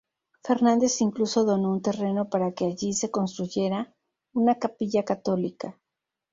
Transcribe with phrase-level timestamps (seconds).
[0.43, 3.93] Fernández incluso donó un terreno para que allí se construyera
[4.33, 5.77] una capilla católica.